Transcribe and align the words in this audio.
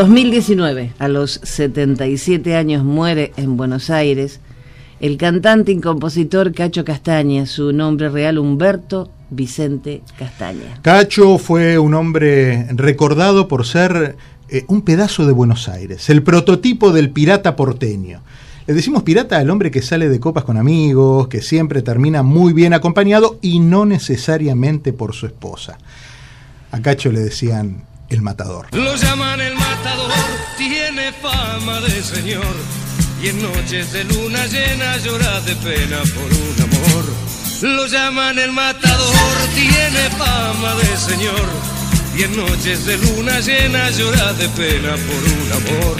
2019, 0.00 0.94
a 0.98 1.08
los 1.08 1.40
77 1.42 2.56
años 2.56 2.84
muere 2.84 3.34
en 3.36 3.58
Buenos 3.58 3.90
Aires 3.90 4.40
el 4.98 5.18
cantante 5.18 5.72
y 5.72 5.80
compositor 5.82 6.54
Cacho 6.54 6.86
Castaña, 6.86 7.44
su 7.44 7.74
nombre 7.74 8.08
real 8.08 8.38
Humberto 8.38 9.10
Vicente 9.28 10.00
Castaña. 10.18 10.80
Cacho 10.80 11.36
fue 11.36 11.78
un 11.78 11.92
hombre 11.92 12.66
recordado 12.70 13.46
por 13.46 13.66
ser 13.66 14.16
eh, 14.48 14.64
un 14.68 14.80
pedazo 14.80 15.26
de 15.26 15.34
Buenos 15.34 15.68
Aires, 15.68 16.08
el 16.08 16.22
prototipo 16.22 16.92
del 16.92 17.10
pirata 17.10 17.54
porteño. 17.54 18.22
Le 18.66 18.72
decimos 18.72 19.02
pirata 19.02 19.36
al 19.36 19.50
hombre 19.50 19.70
que 19.70 19.82
sale 19.82 20.08
de 20.08 20.18
copas 20.18 20.44
con 20.44 20.56
amigos, 20.56 21.28
que 21.28 21.42
siempre 21.42 21.82
termina 21.82 22.22
muy 22.22 22.54
bien 22.54 22.72
acompañado 22.72 23.38
y 23.42 23.60
no 23.60 23.84
necesariamente 23.84 24.94
por 24.94 25.14
su 25.14 25.26
esposa. 25.26 25.76
A 26.72 26.80
Cacho 26.80 27.12
le 27.12 27.20
decían 27.20 27.84
el 28.10 28.22
matador. 28.22 28.66
Lo 28.72 28.96
llaman 28.96 29.40
el 29.40 29.54
matador, 29.54 29.59
tiene 30.60 31.10
fama 31.12 31.80
de 31.80 32.02
señor. 32.02 32.54
Y 33.22 33.28
en 33.28 33.40
noches 33.40 33.92
de 33.92 34.04
luna 34.04 34.46
llena 34.46 34.98
llora 34.98 35.40
de 35.40 35.56
pena 35.56 35.98
por 36.14 36.28
un 36.46 36.56
amor. 36.68 37.04
Lo 37.62 37.86
llaman 37.86 38.38
el 38.38 38.52
matador, 38.52 39.36
tiene 39.54 40.02
fama 40.18 40.74
de 40.74 40.96
señor. 40.98 41.48
Y 42.16 42.24
en 42.24 42.36
noches 42.36 42.84
de 42.84 42.98
luna 42.98 43.40
llena 43.40 43.90
llora 43.90 44.34
de 44.34 44.48
pena 44.50 44.92
por 45.08 45.22
un 45.38 45.48
amor. 45.60 45.96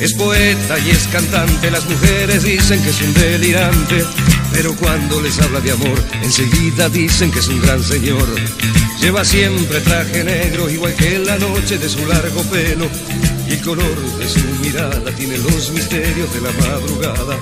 Es 0.00 0.14
poeta 0.14 0.78
y 0.78 0.90
es 0.90 1.06
cantante, 1.08 1.70
las 1.70 1.84
mujeres 1.84 2.42
dicen 2.44 2.82
que 2.82 2.90
es 2.90 3.02
un 3.02 3.12
delirante. 3.12 4.04
Pero 4.52 4.74
cuando 4.76 5.20
les 5.20 5.38
habla 5.40 5.60
de 5.60 5.72
amor, 5.72 6.02
enseguida 6.22 6.88
dicen 6.88 7.30
que 7.30 7.40
es 7.40 7.48
un 7.48 7.60
gran 7.60 7.82
señor. 7.82 8.26
Lleva 8.98 9.24
siempre 9.26 9.80
traje 9.80 10.24
negro, 10.24 10.70
igual 10.70 10.94
que 10.94 11.18
la 11.18 11.36
noche 11.36 11.76
de 11.76 11.88
su 11.88 12.06
largo 12.06 12.42
pelo. 12.44 12.88
Y 13.50 13.54
el 13.54 13.60
color 13.62 13.96
de 14.18 14.28
su 14.28 14.40
mirada 14.62 15.10
tiene 15.16 15.36
los 15.38 15.72
misterios 15.72 16.32
de 16.32 16.40
la 16.40 16.50
madrugada. 16.52 17.36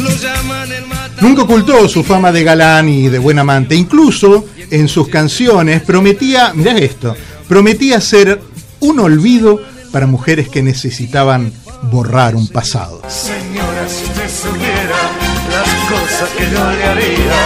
Lo 0.00 0.08
llaman 0.10 0.70
el 0.70 0.84
Nunca 1.20 1.42
ocultó 1.42 1.88
su 1.88 2.04
fama 2.04 2.30
de 2.30 2.44
galán 2.44 2.88
y 2.88 3.08
de 3.08 3.18
buen 3.18 3.40
amante. 3.40 3.74
Incluso 3.74 4.44
en 4.70 4.86
sus 4.86 5.08
canciones 5.08 5.82
prometía, 5.82 6.52
mirá 6.54 6.78
esto, 6.78 7.16
prometía 7.48 8.00
ser 8.00 8.40
un 8.78 9.00
olvido 9.00 9.60
para 9.90 10.06
mujeres 10.06 10.48
que 10.48 10.62
necesitaban 10.62 11.52
borrar 11.90 12.36
un 12.36 12.46
pasado. 12.46 13.02
Señora, 13.08 13.88
si 13.88 14.04
usted 14.04 14.30
supiera 14.30 15.28
las 15.50 15.68
cosas 15.90 16.28
que 16.36 16.44
yo 16.52 16.70
le 16.70 16.84
haría. 16.84 17.38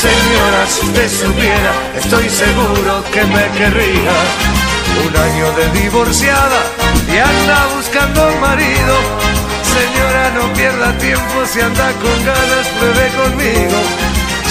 Señora, 0.00 0.66
si 0.68 0.86
usted 0.86 1.10
supiera, 1.10 1.72
estoy 1.96 2.28
seguro 2.28 3.02
que 3.12 3.24
me 3.24 3.58
querría. 3.58 4.57
Un 5.06 5.16
año 5.16 5.52
de 5.52 5.80
divorciada 5.80 6.60
y 7.06 7.16
anda 7.18 7.68
buscando 7.76 8.20
marido. 8.40 8.94
Señora, 9.62 10.30
no 10.34 10.52
pierda 10.54 10.98
tiempo 10.98 11.46
si 11.46 11.60
anda 11.60 11.92
con 11.92 12.24
ganas, 12.24 12.66
pruebe 12.78 13.08
conmigo. 13.20 13.78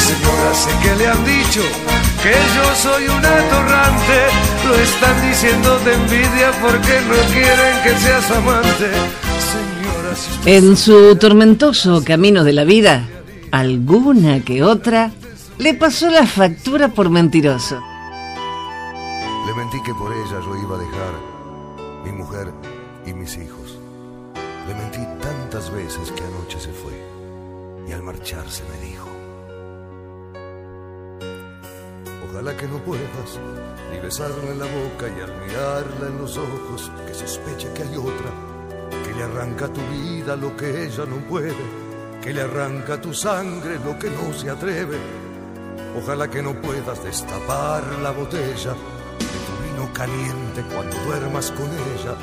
Señora, 0.07 0.53
sé 0.53 0.69
que 0.81 0.95
le 0.95 1.07
han 1.07 1.25
dicho 1.25 1.61
que 2.23 2.33
yo 2.55 2.75
soy 2.75 3.03
un 3.07 3.25
atorrante. 3.25 4.19
Lo 4.67 4.75
están 4.75 5.29
diciendo 5.29 5.79
de 5.79 5.93
envidia 5.93 6.51
porque 6.61 7.01
no 7.09 7.17
quieren 7.33 7.75
que 7.83 7.97
sea 7.97 8.21
su 8.21 8.33
amante. 8.33 8.91
En 10.45 10.77
su 10.77 11.15
tormentoso 11.17 12.03
camino 12.03 12.43
de 12.43 12.53
la 12.53 12.63
vida, 12.63 13.07
alguna 13.51 14.39
que 14.39 14.63
otra 14.63 15.11
le 15.57 15.73
pasó 15.73 16.09
la 16.09 16.25
factura 16.25 16.89
por 16.89 17.09
mentiroso. 17.09 17.81
Le 19.47 19.53
mentí 19.53 19.81
que 19.81 19.93
por 19.93 20.11
ella 20.11 20.41
yo 20.41 20.57
iba 20.57 20.75
a 20.75 20.79
dejar 20.79 21.13
mi 22.03 22.11
mujer 22.11 22.51
y 23.05 23.13
mis 23.13 23.37
hijos. 23.37 23.79
Le 24.67 24.75
mentí 24.75 24.99
tantas 25.21 25.71
veces 25.71 26.11
que 26.11 26.21
anoche 26.25 26.59
se 26.59 26.73
fue 26.73 26.91
y 27.87 27.93
al 27.93 28.03
marcharse 28.03 28.63
me 28.69 28.85
dijo, 28.85 29.07
ojalá 32.29 32.57
que 32.57 32.67
no 32.67 32.77
puedas 32.79 33.39
ni 33.89 33.99
besarla 33.99 34.51
en 34.51 34.59
la 34.59 34.65
boca 34.65 35.07
y 35.07 35.21
al 35.21 35.33
mirarla 35.39 36.07
en 36.07 36.17
los 36.17 36.37
ojos 36.37 36.91
que 37.07 37.13
sospeche 37.13 37.71
que 37.71 37.83
hay 37.83 37.95
otra 37.95 38.31
que 39.05 39.13
le 39.13 39.23
arranca 39.23 39.71
tu 39.71 39.79
vida 39.87 40.35
lo 40.35 40.57
que 40.57 40.87
ella 40.87 41.05
no 41.05 41.25
puede, 41.29 41.55
que 42.21 42.33
le 42.33 42.41
arranca 42.41 42.99
tu 42.99 43.13
sangre 43.13 43.79
lo 43.79 43.97
que 43.97 44.09
no 44.09 44.33
se 44.33 44.49
atreve. 44.49 44.97
Ojalá 45.97 46.29
que 46.29 46.43
no 46.43 46.53
puedas 46.53 47.01
destapar 47.01 47.81
la 48.03 48.11
botella 48.11 48.75
vino 49.77 49.93
caliente 49.93 50.63
cuando 50.73 50.97
duermas 51.05 51.51
con 51.51 51.65
ella. 51.65 52.15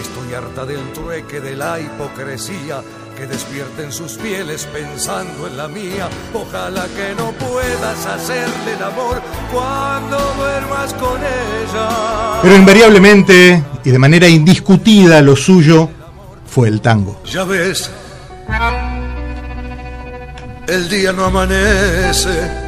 Estoy 0.00 0.34
harta 0.34 0.64
del 0.64 0.92
trueque, 0.92 1.40
de 1.40 1.56
la 1.56 1.78
hipocresía 1.80 2.82
que 3.16 3.26
despierten 3.26 3.92
sus 3.92 4.14
pieles 4.14 4.66
pensando 4.66 5.46
en 5.46 5.56
la 5.56 5.68
mía. 5.68 6.08
Ojalá 6.32 6.86
que 6.86 7.14
no 7.16 7.32
puedas 7.32 8.06
hacerle 8.06 8.74
el 8.76 8.82
amor 8.82 9.22
cuando 9.52 10.18
duermas 10.36 10.94
con 10.94 11.18
ella. 11.20 12.40
Pero 12.42 12.56
invariablemente 12.56 13.62
y 13.84 13.90
de 13.90 13.98
manera 13.98 14.26
indiscutida 14.26 15.20
lo 15.20 15.36
suyo 15.36 15.88
fue 16.46 16.68
el 16.68 16.80
tango. 16.80 17.20
Ya 17.24 17.44
ves, 17.44 17.90
el 20.66 20.88
día 20.88 21.12
no 21.12 21.26
amanece. 21.26 22.64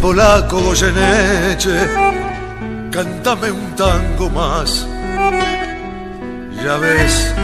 Polaco 0.00 0.60
Goyeneche, 0.60 2.25
cántame 2.96 3.50
un 3.50 3.76
tango 3.76 4.30
más. 4.30 4.86
Ya 6.64 6.76
ves, 6.78 7.34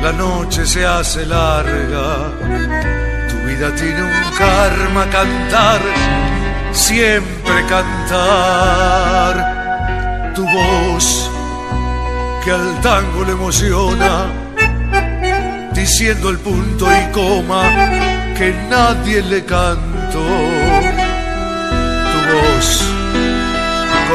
la 0.00 0.12
noche 0.12 0.64
se 0.64 0.86
hace 0.86 1.26
larga. 1.26 2.30
Tu 3.28 3.36
vida 3.48 3.74
tiene 3.74 4.00
un 4.00 4.22
karma 4.38 5.04
cantar, 5.10 5.80
siempre 6.70 7.66
cantar. 7.68 9.34
Tu 10.36 10.44
voz 10.44 11.30
que 12.44 12.52
al 12.52 12.80
tango 12.80 13.24
le 13.24 13.32
emociona, 13.32 14.26
diciendo 15.74 16.30
el 16.30 16.38
punto 16.38 16.86
y 16.86 17.10
coma 17.10 17.64
que 18.38 18.54
nadie 18.70 19.20
le 19.22 19.44
cantó. 19.44 20.24
Tu 22.12 22.18
voz 22.32 23.01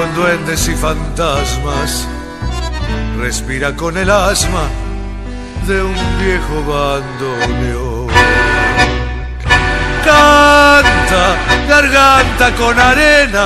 con 0.07 0.15
duendes 0.15 0.67
y 0.67 0.75
fantasmas 0.75 2.07
respira 3.19 3.75
con 3.75 3.97
el 3.97 4.09
asma 4.09 4.63
de 5.67 5.81
un 5.81 5.95
viejo 6.19 6.63
bandoneón. 6.67 8.07
Canta, 10.03 11.35
garganta 11.67 12.55
con 12.55 12.79
arena, 12.79 13.45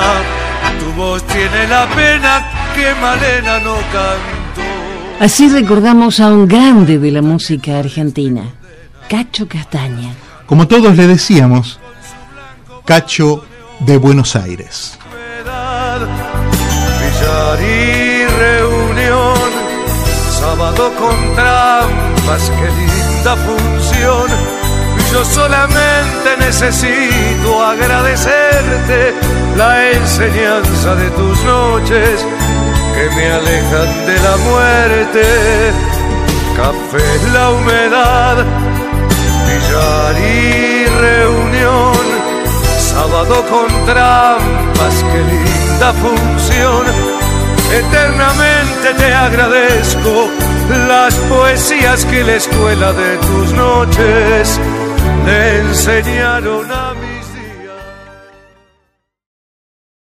tu 0.78 0.92
voz 0.92 1.26
tiene 1.26 1.66
la 1.68 1.88
pena 1.88 2.46
que 2.74 2.94
Malena 3.00 3.58
no 3.60 3.76
canta. 3.76 5.24
Así 5.24 5.48
recordamos 5.48 6.20
a 6.20 6.28
un 6.28 6.46
grande 6.46 6.98
de 6.98 7.10
la 7.10 7.22
música 7.22 7.78
argentina, 7.78 8.44
Cacho 9.08 9.48
Castaña. 9.48 10.14
Como 10.46 10.68
todos 10.68 10.96
le 10.96 11.06
decíamos, 11.06 11.80
Cacho 12.84 13.44
de 13.80 13.96
Buenos 13.96 14.36
Aires. 14.36 14.98
Sábado 20.62 20.92
con 20.96 21.34
trampas, 21.34 22.52
qué 22.56 22.68
linda 22.70 23.36
función. 23.36 24.28
Yo 25.10 25.24
solamente 25.24 26.36
necesito 26.38 27.64
agradecerte 27.64 29.12
la 29.56 29.90
enseñanza 29.90 30.94
de 30.94 31.10
tus 31.10 31.42
noches 31.42 32.24
que 32.94 33.10
me 33.16 33.32
alejan 33.32 34.06
de 34.06 34.16
la 34.20 34.36
muerte. 34.48 35.24
Café, 36.56 37.06
la 37.32 37.50
humedad, 37.50 38.36
billar 39.46 40.14
y 40.16 40.86
reunión. 40.86 42.04
Sábado 42.78 43.44
con 43.50 43.66
trampas, 43.84 44.94
qué 45.10 45.20
linda 45.34 45.92
función. 45.94 46.84
Eternamente 47.72 48.94
te 48.98 49.14
agradezco 49.14 50.28
las 50.68 51.14
poesías 51.28 52.04
que 52.06 52.24
la 52.24 52.34
escuela 52.36 52.92
de 52.92 53.16
tus 53.18 53.52
noches 53.52 54.60
le 55.26 55.58
enseñaron 55.60 56.70
a 56.70 57.01